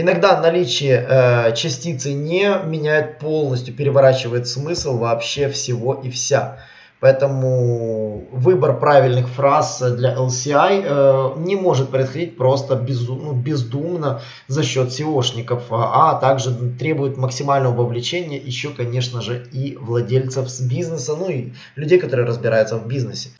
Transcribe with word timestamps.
Иногда 0.00 0.40
наличие 0.40 1.04
э, 1.08 1.54
частицы 1.56 2.12
не 2.12 2.54
меняет 2.64 3.18
полностью, 3.18 3.74
переворачивает 3.74 4.46
смысл 4.46 4.96
вообще 4.96 5.48
всего 5.48 5.92
и 5.94 6.08
вся. 6.08 6.60
Поэтому 7.00 8.28
выбор 8.30 8.78
правильных 8.78 9.28
фраз 9.28 9.82
для 9.82 10.14
LCI 10.14 10.84
э, 10.84 11.40
не 11.40 11.56
может 11.56 11.90
происходить 11.90 12.36
просто 12.36 12.76
безум, 12.76 13.24
ну, 13.24 13.32
бездумно 13.32 14.20
за 14.46 14.62
счет 14.62 14.90
SEOшников, 14.90 15.62
а, 15.70 16.12
а 16.12 16.20
также 16.20 16.54
требует 16.78 17.16
максимального 17.16 17.74
вовлечения 17.74 18.38
еще, 18.38 18.70
конечно 18.70 19.20
же, 19.20 19.48
и 19.50 19.76
владельцев 19.80 20.48
с 20.48 20.60
бизнеса, 20.60 21.16
ну 21.18 21.28
и 21.28 21.52
людей, 21.74 21.98
которые 21.98 22.24
разбираются 22.24 22.76
в 22.76 22.86
бизнесе. 22.86 23.30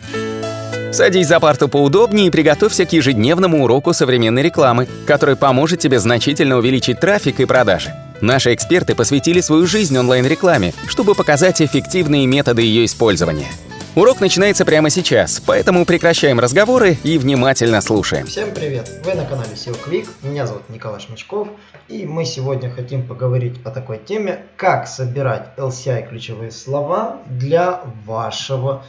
Садись 0.91 1.29
за 1.29 1.39
парту 1.39 1.69
поудобнее 1.69 2.29
и 2.29 2.31
приготовься 2.31 2.87
к 2.87 2.93
ежедневному 2.93 3.63
уроку 3.63 3.93
современной 3.93 4.43
рекламы, 4.43 4.89
который 5.07 5.37
поможет 5.37 5.81
тебе 5.81 6.01
значительно 6.01 6.57
увеличить 6.57 6.99
трафик 6.99 7.41
и 7.41 7.45
продажи. 7.45 7.93
Наши 8.21 8.55
эксперты 8.55 8.95
посвятили 8.95 9.41
свою 9.41 9.67
жизнь 9.67 9.97
онлайн-рекламе, 9.97 10.73
чтобы 10.89 11.15
показать 11.15 11.61
эффективные 11.61 12.27
методы 12.27 12.63
ее 12.63 12.85
использования. 12.87 13.49
Урок 13.95 14.21
начинается 14.21 14.65
прямо 14.65 14.91
сейчас, 14.91 15.43
поэтому 15.45 15.85
прекращаем 15.85 16.41
разговоры 16.41 16.97
и 17.03 17.19
внимательно 17.19 17.81
слушаем. 17.81 18.27
Всем 18.27 18.53
привет! 18.55 18.89
Вы 19.05 19.15
на 19.15 19.25
канале 19.25 19.51
SEO 19.55 19.77
Quick, 19.85 20.07
меня 20.23 20.47
зовут 20.47 20.69
Николай 20.69 21.01
Шмачков, 21.01 21.49
и 21.89 22.07
мы 22.07 22.25
сегодня 22.25 22.71
хотим 22.71 23.07
поговорить 23.07 23.57
о 23.65 23.71
такой 23.71 23.99
теме, 23.99 24.45
как 24.57 24.89
собирать 24.89 25.49
LCI 25.57 26.09
ключевые 26.09 26.51
слова 26.51 27.19
для 27.29 27.83
вашего 28.07 28.85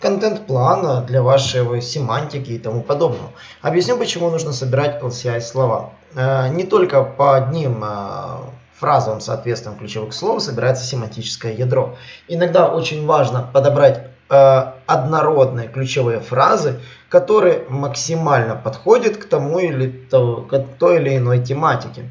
контент-плана, 0.00 1.02
для 1.02 1.22
вашей 1.22 1.80
семантики 1.82 2.52
и 2.52 2.58
тому 2.58 2.82
подобного. 2.82 3.30
Объясню, 3.62 3.96
почему 3.96 4.30
нужно 4.30 4.52
собирать 4.52 5.02
LCI 5.02 5.40
слова. 5.40 5.90
Э, 6.14 6.48
не 6.48 6.64
только 6.64 7.02
по 7.02 7.36
одним 7.36 7.82
э, 7.82 8.38
фразовым 8.78 9.20
соответствием 9.20 9.76
ключевых 9.76 10.12
слов 10.12 10.42
собирается 10.42 10.84
семантическое 10.84 11.52
ядро. 11.52 11.96
Иногда 12.28 12.68
очень 12.68 13.06
важно 13.06 13.48
подобрать 13.52 14.08
э, 14.28 14.72
однородные 14.86 15.68
ключевые 15.68 16.20
фразы, 16.20 16.80
которые 17.08 17.64
максимально 17.68 18.54
подходят 18.54 19.16
к 19.16 19.24
тому 19.24 19.58
или 19.58 19.88
то, 19.88 20.42
к 20.42 20.58
той 20.78 20.96
или 20.96 21.16
иной 21.16 21.42
тематике. 21.42 22.10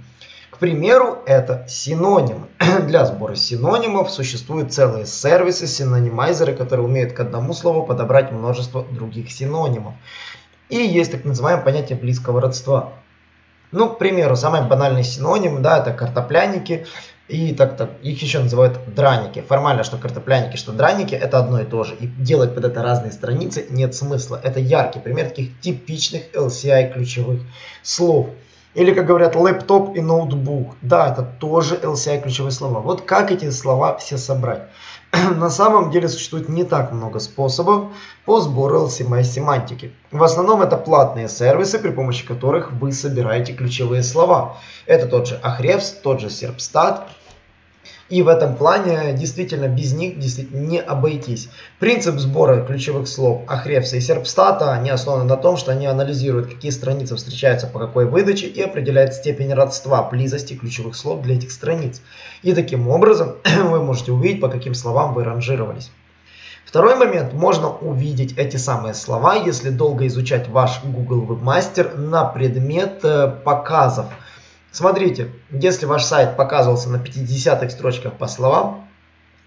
К 0.56 0.58
примеру, 0.58 1.22
это 1.25 1.66
синонимы. 1.67 2.48
Для 2.88 3.06
сбора 3.06 3.36
синонимов 3.36 4.09
существуют 4.09 4.72
целые 4.73 5.06
сервисы, 5.06 5.67
синонимайзеры, 5.67 6.56
которые 6.56 6.88
умеют 6.88 7.11
к 7.11 7.20
одному 7.20 7.53
слову 7.53 7.86
подобрать 7.86 8.31
множество 8.31 8.86
других 8.89 9.30
синонимов. 9.33 9.95
И 10.70 10.78
есть 10.78 11.11
так 11.11 11.26
называемое 11.26 11.61
понятие 11.61 11.98
близкого 11.98 12.39
родства. 12.39 12.94
Ну, 13.73 13.89
к 13.89 14.00
примеру, 14.00 14.38
самый 14.38 14.61
банальный 14.61 15.03
синоним, 15.03 15.61
да, 15.61 15.80
это 15.80 15.92
картопляники, 15.92 16.88
и 17.28 17.53
так, 17.53 17.76
так 17.76 17.89
их 18.02 18.22
еще 18.22 18.39
называют 18.39 18.80
драники. 18.95 19.42
Формально, 19.42 19.83
что 19.83 19.98
картопляники, 19.98 20.56
что 20.56 20.72
драники, 20.72 21.16
это 21.16 21.38
одно 21.38 21.59
и 21.59 21.66
то 21.66 21.83
же. 21.83 21.95
И 21.95 22.08
делать 22.08 22.56
под 22.56 22.64
это 22.64 22.81
разные 22.81 23.11
страницы 23.11 23.66
нет 23.70 23.94
смысла. 23.94 24.39
Это 24.42 24.61
яркий 24.61 25.00
пример 25.00 25.28
таких 25.28 25.59
типичных 25.59 26.33
LCI 26.33 26.94
ключевых 26.94 27.42
слов. 27.83 28.30
Или, 28.75 28.93
как 28.93 29.05
говорят, 29.05 29.35
лэптоп 29.35 29.95
и 29.95 30.01
ноутбук. 30.01 30.75
Да, 30.81 31.09
это 31.09 31.23
тоже 31.23 31.75
LCI 31.75 32.21
ключевые 32.21 32.51
слова. 32.51 32.79
Вот 32.81 33.01
как 33.01 33.31
эти 33.31 33.49
слова 33.49 33.95
все 33.97 34.17
собрать? 34.17 34.63
На 35.37 35.49
самом 35.49 35.91
деле 35.91 36.09
существует 36.09 36.49
не 36.49 36.65
так 36.65 36.91
много 36.91 37.19
способов 37.19 37.93
по 38.25 38.41
сбору 38.41 38.85
LCMI 38.85 39.23
семантики. 39.23 39.93
В 40.11 40.21
основном 40.21 40.61
это 40.61 40.75
платные 40.75 41.29
сервисы, 41.29 41.79
при 41.79 41.91
помощи 41.91 42.27
которых 42.27 42.73
вы 42.73 42.91
собираете 42.91 43.53
ключевые 43.53 44.03
слова. 44.03 44.57
Это 44.85 45.07
тот 45.07 45.27
же 45.27 45.39
Ahrefs, 45.41 46.01
тот 46.03 46.19
же 46.19 46.27
Serpstat, 46.27 47.03
и 48.08 48.22
в 48.22 48.28
этом 48.28 48.56
плане 48.56 49.14
действительно 49.14 49.67
без 49.67 49.94
них 49.94 50.20
действительно 50.20 50.59
не 50.59 50.80
обойтись. 50.80 51.50
Принцип 51.80 52.20
сбора 52.20 52.61
ключевых 52.61 53.08
слов 53.08 53.42
Ахревса 53.48 53.98
и 53.98 54.02
Серпстата 54.02 54.71
они 54.71 54.92
основаны 54.92 55.23
на 55.23 55.38
том, 55.38 55.58
что 55.58 55.71
они 55.71 55.88
анализируют, 55.88 56.48
какие 56.48 56.70
страницы 56.70 57.15
встречаются 57.15 57.65
по 57.65 57.80
какой 57.80 58.05
выдаче 58.05 58.45
и 58.45 58.61
определяют 58.61 59.15
степень 59.15 59.54
родства, 59.54 60.04
близости 60.04 60.54
ключевых 60.54 60.95
слов 60.95 61.23
для 61.23 61.36
этих 61.36 61.52
страниц. 61.52 62.02
И 62.44 62.54
таким 62.54 62.89
образом 62.89 63.38
вы 63.64 63.82
можете 63.82 64.11
увидеть, 64.11 64.39
по 64.42 64.49
каким 64.49 64.76
словам 64.76 65.15
вы 65.15 65.23
ранжировались. 65.23 65.89
Второй 66.64 66.95
момент. 66.95 67.33
Можно 67.33 67.70
увидеть 67.70 68.38
эти 68.38 68.58
самые 68.58 68.94
слова, 68.94 69.36
если 69.36 69.70
долго 69.70 70.05
изучать 70.08 70.48
ваш 70.48 70.82
Google 70.83 71.23
Webmaster 71.23 71.98
на 71.98 72.26
предмет 72.26 72.99
э, 73.04 73.30
показов– 73.44 74.08
Смотрите, 74.75 75.30
если 75.52 75.86
ваш 75.86 76.03
сайт 76.03 76.36
показывался 76.36 76.89
на 76.89 76.97
50-х 76.97 77.69
строчках 77.69 78.15
по 78.15 78.27
словам, 78.27 78.89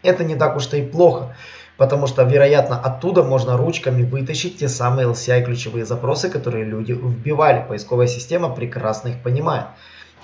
это 0.02 0.24
не 0.24 0.36
так 0.36 0.56
уж 0.56 0.72
и 0.72 0.80
плохо, 0.80 1.36
потому 1.76 2.06
что, 2.06 2.22
вероятно, 2.22 2.80
оттуда 2.80 3.22
можно 3.22 3.58
ручками 3.58 4.04
вытащить 4.04 4.56
те 4.56 4.70
самые 4.70 5.06
LCI 5.06 5.44
ключевые 5.44 5.84
запросы, 5.84 6.30
которые 6.30 6.64
люди 6.64 6.92
вбивали. 6.92 7.62
Поисковая 7.68 8.06
система 8.06 8.48
прекрасно 8.48 9.08
их 9.08 9.22
понимает. 9.22 9.66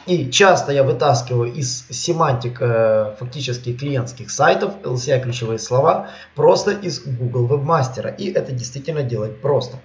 И 0.06 0.31
часто 0.31 0.72
я 0.72 0.82
вытаскиваю 0.82 1.53
из 1.53 1.87
семантик 1.91 2.62
э, 2.62 3.14
фактически 3.20 3.76
клиентских 3.76 4.31
сайтов 4.31 4.72
LCI 4.84 5.20
ключевые 5.20 5.59
слова 5.59 6.09
просто 6.34 6.70
из 6.70 7.04
Google 7.04 7.47
Webmaster. 7.47 8.16
И 8.16 8.32
это 8.32 8.53
действительно 8.53 9.03
делать 9.03 9.43
просто. 9.43 9.76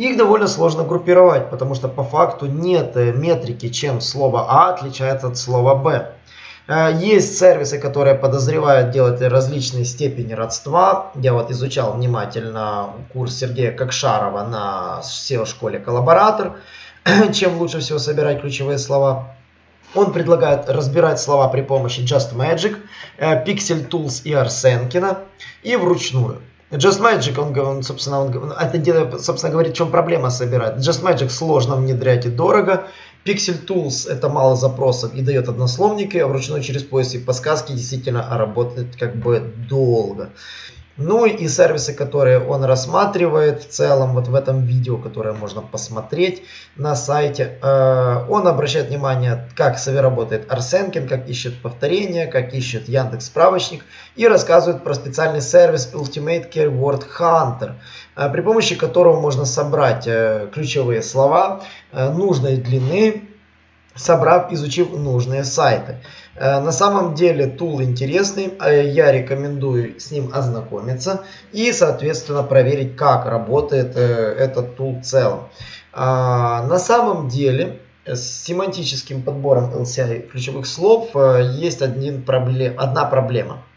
Их 0.00 0.16
довольно 0.16 0.48
сложно 0.48 0.82
группировать, 0.82 1.50
потому 1.50 1.74
что 1.74 1.86
по 1.86 2.02
факту 2.02 2.46
нет 2.46 2.96
э, 2.96 3.12
метрики, 3.12 3.68
чем 3.68 4.00
слово 4.00 4.46
А 4.48 4.70
отличается 4.70 5.26
от 5.26 5.36
слова 5.36 5.74
Б. 5.74 6.12
Э, 6.68 6.90
есть 6.98 7.38
сервисы, 7.38 7.78
которые 7.78 8.14
подозревают 8.14 8.92
делать 8.92 9.20
различные 9.20 9.84
степени 9.84 10.32
родства. 10.32 11.12
Я 11.16 11.34
вот 11.34 11.50
изучал 11.50 11.92
внимательно 11.92 12.94
курс 13.12 13.34
Сергея 13.34 13.72
Кокшарова 13.72 14.42
на 14.44 15.02
SEO-школе 15.02 15.78
«Коллаборатор», 15.80 16.54
чем 17.34 17.58
лучше 17.58 17.80
всего 17.80 17.98
собирать 17.98 18.40
ключевые 18.40 18.78
слова. 18.78 19.34
Он 19.94 20.14
предлагает 20.14 20.70
разбирать 20.70 21.20
слова 21.20 21.46
при 21.48 21.60
помощи 21.60 22.00
Just 22.00 22.34
Magic, 22.34 22.74
э, 23.18 23.44
Pixel 23.44 23.86
Tools 23.86 24.22
и 24.24 24.32
Арсенкина 24.32 25.18
и 25.62 25.76
вручную. 25.76 26.40
Just 26.70 27.00
Magic, 27.00 27.36
он, 27.38 27.58
он 27.58 27.82
собственно, 27.82 28.20
он, 28.20 28.52
это 28.52 28.78
дело, 28.78 29.18
собственно, 29.18 29.52
говорит, 29.52 29.72
в 29.72 29.76
чем 29.76 29.90
проблема 29.90 30.30
собирать. 30.30 30.76
Just 30.76 31.02
Magic 31.02 31.28
сложно 31.28 31.76
внедрять 31.76 32.26
и 32.26 32.28
дорого. 32.28 32.86
Pixel 33.24 33.66
Tools 33.66 34.08
это 34.08 34.28
мало 34.28 34.56
запросов 34.56 35.12
и 35.14 35.20
дает 35.20 35.48
однословники, 35.48 36.16
а 36.16 36.26
вручную 36.26 36.62
через 36.62 36.84
поиск 36.84 37.16
и 37.16 37.18
подсказки 37.18 37.72
действительно 37.72 38.26
работает 38.30 38.96
как 38.96 39.16
бы 39.16 39.52
долго. 39.68 40.30
Ну 40.96 41.24
и 41.24 41.48
сервисы, 41.48 41.94
которые 41.94 42.40
он 42.40 42.64
рассматривает 42.64 43.62
в 43.62 43.68
целом, 43.68 44.12
вот 44.12 44.28
в 44.28 44.34
этом 44.34 44.64
видео, 44.64 44.98
которое 44.98 45.32
можно 45.32 45.62
посмотреть 45.62 46.42
на 46.76 46.94
сайте, 46.94 47.58
э, 47.62 48.24
он 48.28 48.46
обращает 48.46 48.88
внимание, 48.88 49.48
как 49.56 49.78
работает 49.86 50.50
Арсенкин, 50.52 51.08
как 51.08 51.28
ищет 51.28 51.62
повторения, 51.62 52.26
как 52.26 52.52
ищет 52.52 52.88
Яндекс 52.88 53.26
справочник 53.26 53.84
и 54.16 54.26
рассказывает 54.26 54.84
про 54.84 54.94
специальный 54.94 55.40
сервис 55.40 55.90
Ultimate 55.94 56.52
Keyword 56.52 57.04
Hunter, 57.18 57.74
э, 58.16 58.28
при 58.28 58.40
помощи 58.42 58.74
которого 58.74 59.20
можно 59.20 59.46
собрать 59.46 60.06
э, 60.06 60.48
ключевые 60.52 61.02
слова 61.02 61.62
нужной 61.92 62.56
длины, 62.56 63.29
собрав, 64.00 64.52
изучив 64.52 64.92
нужные 64.92 65.44
сайты. 65.44 65.96
Э, 66.36 66.60
на 66.60 66.72
самом 66.72 67.14
деле 67.14 67.46
тул 67.46 67.82
интересный, 67.82 68.52
э, 68.60 68.88
я 68.88 69.12
рекомендую 69.12 70.00
с 70.00 70.10
ним 70.10 70.30
ознакомиться 70.32 71.24
и, 71.52 71.72
соответственно, 71.72 72.42
проверить, 72.42 72.96
как 72.96 73.26
работает 73.26 73.96
э, 73.96 74.00
этот 74.38 74.76
тул 74.76 75.00
в 75.00 75.02
целом. 75.02 75.48
А, 75.92 76.66
на 76.66 76.78
самом 76.78 77.28
деле, 77.28 77.80
с 78.06 78.44
семантическим 78.44 79.22
подбором 79.22 79.72
LCI 79.74 80.28
ключевых 80.28 80.66
слов 80.66 81.10
есть 81.52 81.82
один 81.82 82.22
проблем, 82.22 82.74
одна 82.78 83.04
проблема– 83.04 83.62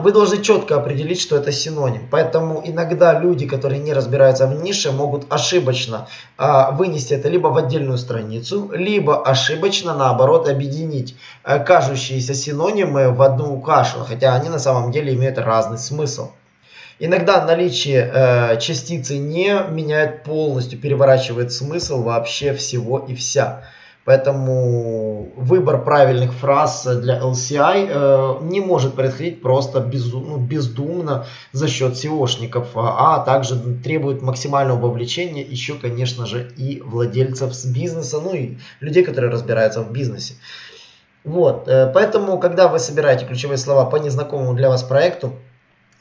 вы 0.00 0.10
должны 0.10 0.42
четко 0.42 0.74
определить, 0.74 1.20
что 1.20 1.36
это 1.36 1.52
синоним. 1.52 2.08
Поэтому 2.10 2.60
иногда 2.64 3.16
люди, 3.16 3.46
которые 3.46 3.80
не 3.80 3.92
разбираются 3.92 4.48
в 4.48 4.62
нише, 4.62 4.90
могут 4.90 5.32
ошибочно 5.32 6.08
а, 6.36 6.72
вынести 6.72 7.14
это 7.14 7.28
либо 7.28 7.48
в 7.48 7.56
отдельную 7.56 7.96
страницу, 7.96 8.72
либо 8.74 9.22
ошибочно, 9.22 9.94
наоборот, 9.94 10.48
объединить 10.48 11.14
а, 11.44 11.60
кажущиеся 11.60 12.34
синонимы 12.34 13.12
в 13.12 13.22
одну 13.22 13.60
кашу, 13.60 14.00
хотя 14.00 14.34
они 14.34 14.48
на 14.48 14.58
самом 14.58 14.90
деле 14.90 15.14
имеют 15.14 15.38
разный 15.38 15.78
смысл. 15.78 16.30
Иногда 16.98 17.42
наличие 17.42 18.10
э, 18.12 18.60
частицы 18.60 19.16
не 19.16 19.56
меняет 19.70 20.22
полностью, 20.22 20.78
переворачивает 20.78 21.50
смысл 21.50 22.02
вообще 22.02 22.52
всего 22.52 22.98
и 22.98 23.14
вся. 23.14 23.62
Поэтому 24.10 25.30
выбор 25.36 25.84
правильных 25.84 26.32
фраз 26.32 26.84
для 26.84 27.20
LCI 27.20 27.88
э, 27.88 28.38
не 28.42 28.60
может 28.60 28.94
происходить 28.94 29.40
просто 29.40 29.78
безу, 29.78 30.18
ну, 30.18 30.36
бездумно 30.36 31.26
за 31.52 31.68
счет 31.68 31.92
SEOшников, 31.92 32.70
а, 32.74 33.14
а 33.14 33.20
также 33.20 33.54
требует 33.84 34.20
максимального 34.20 34.80
вовлечения 34.80 35.44
еще, 35.44 35.74
конечно 35.74 36.26
же, 36.26 36.50
и 36.56 36.82
владельцев 36.84 37.54
с 37.54 37.64
бизнеса, 37.64 38.20
ну 38.20 38.34
и 38.34 38.56
людей, 38.80 39.04
которые 39.04 39.30
разбираются 39.30 39.82
в 39.82 39.92
бизнесе. 39.92 40.34
Вот, 41.22 41.68
э, 41.68 41.88
поэтому, 41.94 42.36
когда 42.40 42.66
вы 42.66 42.80
собираете 42.80 43.26
ключевые 43.26 43.58
слова 43.58 43.84
по 43.84 43.94
незнакомому 43.94 44.54
для 44.54 44.70
вас 44.70 44.82
проекту, 44.82 45.34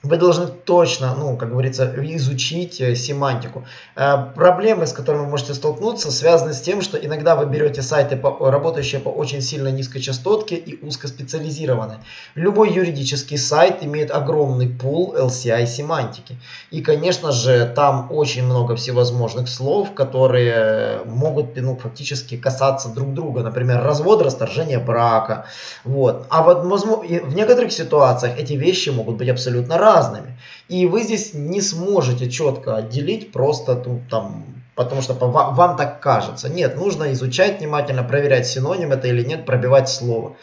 вы 0.01 0.15
должны 0.15 0.47
точно, 0.47 1.13
ну, 1.13 1.35
как 1.35 1.49
говорится, 1.49 1.93
изучить 1.97 2.79
э, 2.79 2.95
семантику. 2.95 3.65
Э, 3.97 4.15
проблемы, 4.33 4.87
с 4.87 4.93
которыми 4.93 5.23
вы 5.23 5.27
можете 5.27 5.53
столкнуться, 5.53 6.09
связаны 6.09 6.53
с 6.53 6.61
тем, 6.61 6.81
что 6.81 6.97
иногда 6.97 7.35
вы 7.35 7.45
берете 7.45 7.81
сайты, 7.81 8.17
работающие 8.39 9.01
по 9.01 9.09
очень 9.09 9.41
сильно 9.41 9.67
низкой 9.67 9.99
частотке 9.99 10.55
и 10.55 10.81
узкоспециализированные. 10.85 11.99
Любой 12.35 12.71
юридический 12.71 13.37
сайт 13.37 13.83
имеет 13.83 14.11
огромный 14.11 14.69
пул 14.69 15.15
LCI 15.17 15.65
семантики. 15.65 16.37
И, 16.71 16.81
конечно 16.81 17.33
же, 17.33 17.69
там 17.75 18.07
очень 18.09 18.45
много 18.45 18.77
всевозможных 18.77 19.49
слов, 19.49 19.93
которые 19.93 21.01
могут, 21.05 21.57
ну, 21.57 21.75
фактически 21.75 22.37
касаться 22.37 22.87
друг 22.87 23.13
друга. 23.13 23.41
Например, 23.41 23.83
развод, 23.83 24.21
расторжение 24.21 24.79
брака. 24.79 25.45
Вот. 25.83 26.25
А 26.29 26.41
вот, 26.41 26.63
в 26.63 27.35
некоторых 27.35 27.73
ситуациях 27.73 28.39
эти 28.39 28.53
вещи 28.53 28.89
могут 28.89 29.17
быть 29.17 29.27
абсолютно 29.27 29.77
разные 29.77 29.88
разными. 29.93 30.37
И 30.67 30.85
вы 30.85 31.03
здесь 31.03 31.33
не 31.33 31.61
сможете 31.61 32.29
четко 32.29 32.77
отделить 32.77 33.31
просто 33.31 33.81
ну, 33.85 34.01
там, 34.09 34.45
потому 34.75 35.01
что 35.01 35.13
вам, 35.13 35.55
вам 35.55 35.77
так 35.77 35.99
кажется. 35.99 36.49
Нет, 36.49 36.75
нужно 36.77 37.11
изучать 37.13 37.59
внимательно, 37.59 38.03
проверять 38.03 38.47
синоним 38.47 38.91
это 38.91 39.07
или 39.07 39.23
нет, 39.23 39.45
пробивать 39.45 39.89
слово. 39.89 40.35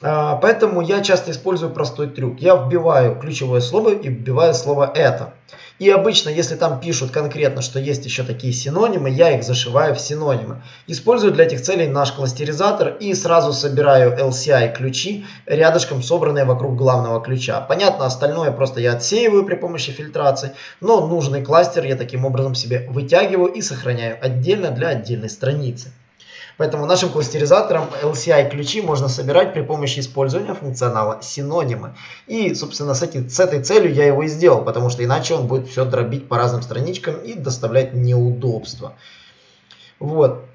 А, 0.00 0.36
поэтому 0.36 0.80
я 0.80 1.02
часто 1.02 1.32
использую 1.32 1.72
простой 1.72 2.08
трюк. 2.08 2.38
Я 2.40 2.54
вбиваю 2.54 3.18
ключевое 3.18 3.60
слово 3.60 3.94
и 3.94 4.08
вбиваю 4.08 4.54
слово 4.54 4.92
«это». 4.94 5.34
И 5.78 5.88
обычно, 5.90 6.30
если 6.30 6.56
там 6.56 6.80
пишут 6.80 7.12
конкретно, 7.12 7.62
что 7.62 7.78
есть 7.78 8.04
еще 8.04 8.24
такие 8.24 8.52
синонимы, 8.52 9.10
я 9.10 9.36
их 9.36 9.44
зашиваю 9.44 9.94
в 9.94 10.00
синонимы. 10.00 10.60
Использую 10.88 11.32
для 11.32 11.44
этих 11.44 11.62
целей 11.62 11.86
наш 11.86 12.10
кластеризатор 12.12 12.96
и 12.98 13.14
сразу 13.14 13.52
собираю 13.52 14.16
LCI 14.18 14.74
ключи 14.74 15.24
рядышком 15.46 16.02
собранные 16.02 16.44
вокруг 16.44 16.74
главного 16.74 17.22
ключа. 17.22 17.60
Понятно, 17.60 18.06
остальное 18.06 18.50
просто 18.50 18.80
я 18.80 18.94
отсеиваю 18.94 19.44
при 19.44 19.54
помощи 19.54 19.92
фильтрации, 19.92 20.52
но 20.80 21.06
нужный 21.06 21.44
кластер 21.44 21.84
я 21.84 21.94
таким 21.94 22.24
образом 22.24 22.56
себе 22.56 22.86
вытягиваю 22.88 23.52
и 23.52 23.62
сохраняю 23.62 24.18
отдельно 24.20 24.72
для 24.72 24.88
отдельной 24.88 25.30
страницы. 25.30 25.92
Поэтому 26.58 26.86
нашим 26.86 27.10
кластеризатором 27.10 27.84
LCI 28.02 28.50
ключи 28.50 28.82
можно 28.82 29.08
собирать 29.08 29.52
при 29.54 29.62
помощи 29.62 30.00
использования 30.00 30.54
функционала 30.54 31.20
синонимы. 31.22 31.94
И, 32.26 32.52
собственно, 32.54 32.94
с, 32.94 33.02
этой, 33.02 33.30
с 33.30 33.38
этой 33.38 33.62
целью 33.62 33.94
я 33.94 34.06
его 34.06 34.24
и 34.24 34.26
сделал, 34.26 34.64
потому 34.64 34.90
что 34.90 35.04
иначе 35.04 35.34
он 35.34 35.46
будет 35.46 35.68
все 35.68 35.84
дробить 35.84 36.26
по 36.26 36.36
разным 36.36 36.62
страничкам 36.62 37.14
и 37.14 37.34
доставлять 37.34 37.94
неудобства. 37.94 38.94
Вот. 40.00 40.46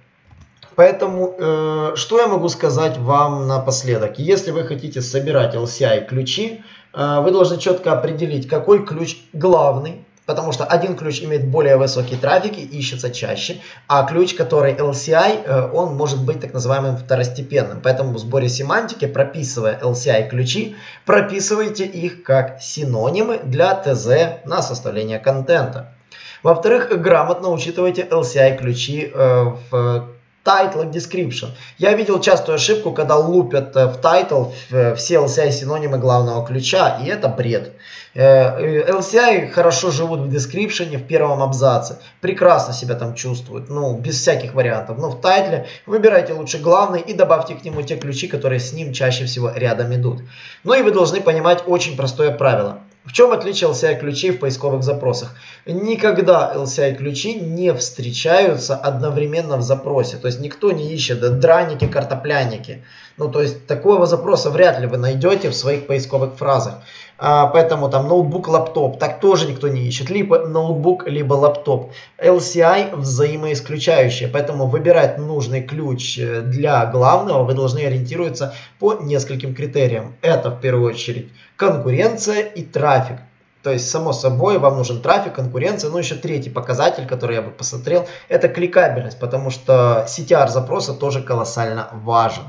Поэтому, 0.75 1.35
э, 1.37 1.93
что 1.95 2.19
я 2.19 2.27
могу 2.27 2.49
сказать 2.49 2.97
вам 2.97 3.47
напоследок? 3.47 4.19
Если 4.19 4.51
вы 4.51 4.65
хотите 4.65 5.01
собирать 5.01 5.55
LCI 5.55 6.05
ключи, 6.05 6.63
э, 6.93 7.21
вы 7.21 7.31
должны 7.31 7.57
четко 7.57 7.93
определить, 7.93 8.49
какой 8.49 8.85
ключ 8.85 9.19
главный, 9.31 10.03
Потому 10.25 10.53
что 10.53 10.63
один 10.63 10.95
ключ 10.95 11.21
имеет 11.21 11.47
более 11.47 11.75
высокий 11.75 12.15
трафик 12.15 12.57
и 12.57 12.61
ищется 12.61 13.11
чаще, 13.11 13.57
а 13.87 14.03
ключ, 14.03 14.35
который 14.35 14.73
LCI, 14.73 15.43
э, 15.43 15.71
он 15.73 15.95
может 15.95 16.23
быть 16.23 16.39
так 16.39 16.53
называемым 16.53 16.95
второстепенным. 16.95 17.81
Поэтому 17.81 18.13
в 18.13 18.17
сборе 18.19 18.47
семантики, 18.47 19.05
прописывая 19.05 19.77
LCI 19.81 20.29
ключи, 20.29 20.75
прописывайте 21.05 21.85
их 21.85 22.23
как 22.23 22.61
синонимы 22.61 23.39
для 23.43 23.75
ТЗ 23.75 24.45
на 24.45 24.61
составление 24.61 25.19
контента. 25.19 25.93
Во-вторых, 26.41 27.01
грамотно 27.01 27.49
учитывайте 27.49 28.03
LCI 28.03 28.57
ключи 28.57 29.11
э, 29.13 29.45
в 29.71 30.12
title 30.43 30.91
description. 30.91 31.49
Я 31.77 31.93
видел 31.93 32.19
частую 32.19 32.55
ошибку, 32.55 32.91
когда 32.91 33.15
лупят 33.15 33.75
э, 33.75 33.87
в 33.87 33.99
title 33.99 34.51
все 34.95 35.15
LCI 35.15 35.51
синонимы 35.51 35.97
главного 35.97 36.45
ключа, 36.45 36.99
и 37.01 37.07
это 37.07 37.29
бред. 37.29 37.73
Э, 38.15 38.85
LCI 38.89 39.49
хорошо 39.49 39.91
живут 39.91 40.19
в 40.19 40.29
description, 40.29 40.97
в 40.97 41.07
первом 41.07 41.41
абзаце, 41.41 41.99
прекрасно 42.21 42.73
себя 42.73 42.95
там 42.95 43.15
чувствуют, 43.15 43.69
ну, 43.69 43.97
без 43.97 44.19
всяких 44.19 44.53
вариантов. 44.53 44.97
Но 44.99 45.09
в 45.09 45.21
тайтле 45.21 45.67
выбирайте 45.85 46.33
лучше 46.33 46.59
главный 46.59 47.01
и 47.01 47.13
добавьте 47.13 47.55
к 47.55 47.63
нему 47.63 47.81
те 47.81 47.95
ключи, 47.95 48.27
которые 48.27 48.59
с 48.59 48.73
ним 48.73 48.93
чаще 48.93 49.25
всего 49.25 49.51
рядом 49.55 49.93
идут. 49.95 50.21
Ну 50.63 50.73
и 50.73 50.81
вы 50.83 50.91
должны 50.91 51.21
понимать 51.21 51.63
очень 51.65 51.97
простое 51.97 52.31
правило. 52.31 52.79
В 53.05 53.11
чем 53.11 53.33
отличие 53.33 53.69
LCI 53.69 53.99
ключей 53.99 54.31
в 54.31 54.39
поисковых 54.39 54.81
запросах? 54.81 55.35
Никогда 55.65 56.53
LCI 56.55 56.95
ключи 56.95 57.33
не 57.35 57.73
встречаются 57.73 58.77
одновременно 58.77 59.57
в 59.57 59.61
запросе. 59.61 60.15
То 60.15 60.27
есть 60.27 60.39
никто 60.39 60.71
не 60.71 60.93
ищет 60.93 61.39
драники, 61.39 61.85
картопляники. 61.85 62.83
Ну, 63.17 63.29
то 63.29 63.41
есть 63.41 63.67
такого 63.67 64.05
запроса 64.07 64.49
вряд 64.49 64.79
ли 64.79 64.87
вы 64.87 64.97
найдете 64.97 65.49
в 65.49 65.55
своих 65.55 65.85
поисковых 65.85 66.35
фразах. 66.35 66.75
А, 67.19 67.45
поэтому 67.47 67.89
там 67.89 68.07
ноутбук, 68.07 68.47
лаптоп, 68.47 68.97
так 68.97 69.19
тоже 69.19 69.47
никто 69.47 69.67
не 69.67 69.87
ищет. 69.87 70.09
Либо 70.09 70.39
ноутбук, 70.39 71.07
либо 71.07 71.35
лаптоп. 71.35 71.91
LCI 72.17 72.95
взаимоисключающие, 72.95 74.27
поэтому 74.27 74.65
выбирать 74.65 75.19
нужный 75.19 75.61
ключ 75.61 76.17
э, 76.17 76.41
для 76.41 76.85
главного 76.87 77.43
вы 77.43 77.53
должны 77.53 77.85
ориентироваться 77.85 78.55
по 78.79 78.95
нескольким 78.95 79.53
критериям. 79.53 80.15
Это 80.21 80.49
в 80.49 80.59
первую 80.59 80.89
очередь 80.89 81.31
конкуренция 81.55 82.41
и 82.41 82.63
трафик. 82.63 83.17
То 83.61 83.71
есть, 83.71 83.89
само 83.89 84.11
собой, 84.11 84.57
вам 84.57 84.75
нужен 84.75 85.01
трафик, 85.01 85.33
конкуренция. 85.33 85.89
Ну, 85.89 85.97
еще 85.97 86.15
третий 86.15 86.49
показатель, 86.49 87.07
который 87.07 87.37
я 87.37 87.41
бы 87.41 87.51
посмотрел, 87.51 88.05
это 88.27 88.49
кликабельность, 88.49 89.19
потому 89.19 89.51
что 89.51 90.05
CTR 90.09 90.49
запроса 90.49 90.93
тоже 90.93 91.21
колоссально 91.21 91.87
важен. 91.93 92.43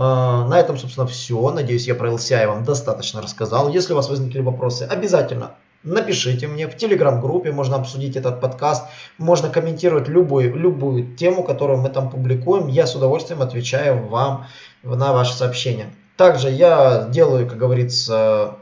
А, 0.00 0.46
на 0.46 0.60
этом, 0.60 0.78
собственно, 0.78 1.08
все. 1.08 1.50
Надеюсь, 1.50 1.88
я 1.88 1.96
про 1.96 2.10
LCI 2.10 2.46
вам 2.46 2.64
достаточно 2.64 3.20
рассказал. 3.20 3.68
Если 3.68 3.92
у 3.92 3.96
вас 3.96 4.08
возникли 4.08 4.40
вопросы, 4.40 4.84
обязательно 4.84 5.56
напишите 5.82 6.46
мне 6.46 6.68
в 6.68 6.76
телеграм-группе, 6.76 7.50
можно 7.50 7.76
обсудить 7.76 8.14
этот 8.14 8.40
подкаст, 8.40 8.84
можно 9.16 9.48
комментировать 9.48 10.06
любую, 10.06 10.54
любую 10.54 11.16
тему, 11.16 11.42
которую 11.42 11.80
мы 11.80 11.88
там 11.88 12.10
публикуем. 12.10 12.68
Я 12.68 12.86
с 12.86 12.94
удовольствием 12.94 13.42
отвечаю 13.42 14.06
вам 14.06 14.46
на 14.84 15.12
ваши 15.12 15.34
сообщения. 15.34 15.86
Также 16.16 16.48
я 16.48 17.08
делаю, 17.10 17.48
как 17.48 17.58
говорится, 17.58 18.54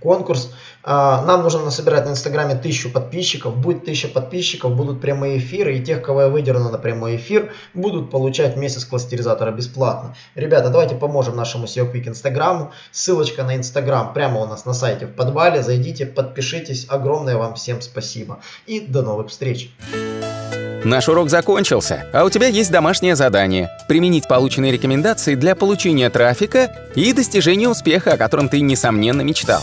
конкурс. 0.00 0.52
А, 0.82 1.24
нам 1.24 1.42
нужно 1.42 1.64
насобирать 1.64 2.06
на 2.06 2.10
Инстаграме 2.10 2.54
тысячу 2.54 2.90
подписчиков. 2.90 3.56
Будет 3.56 3.84
тысяча 3.84 4.08
подписчиков, 4.08 4.74
будут 4.74 5.00
прямые 5.00 5.38
эфиры. 5.38 5.76
И 5.76 5.82
тех, 5.82 6.02
кого 6.02 6.22
я 6.22 6.28
выдерну 6.28 6.70
на 6.70 6.78
прямой 6.78 7.16
эфир, 7.16 7.52
будут 7.74 8.10
получать 8.10 8.56
месяц 8.56 8.84
кластеризатора 8.84 9.50
бесплатно. 9.50 10.14
Ребята, 10.34 10.70
давайте 10.70 10.94
поможем 10.94 11.36
нашему 11.36 11.64
SEO 11.64 11.92
Quick 11.92 12.08
Инстаграму. 12.08 12.72
Ссылочка 12.92 13.42
на 13.42 13.56
Инстаграм 13.56 14.12
прямо 14.12 14.40
у 14.40 14.46
нас 14.46 14.64
на 14.64 14.74
сайте 14.74 15.06
в 15.06 15.14
подвале. 15.14 15.62
Зайдите, 15.62 16.06
подпишитесь. 16.06 16.86
Огромное 16.88 17.36
вам 17.36 17.54
всем 17.54 17.80
спасибо. 17.80 18.38
И 18.66 18.80
до 18.80 19.02
новых 19.02 19.28
встреч. 19.28 19.70
Наш 20.86 21.08
урок 21.08 21.30
закончился, 21.30 22.06
а 22.12 22.24
у 22.24 22.30
тебя 22.30 22.46
есть 22.46 22.70
домашнее 22.70 23.16
задание– 23.16 23.70
применить 23.88 24.28
полученные 24.28 24.70
рекомендации 24.70 25.34
для 25.34 25.56
получения 25.56 26.08
трафика 26.10 26.70
и 26.94 27.12
достижения 27.12 27.68
успеха, 27.68 28.12
о 28.12 28.16
котором 28.16 28.48
ты, 28.48 28.60
несомненно, 28.60 29.22
мечтал. 29.22 29.62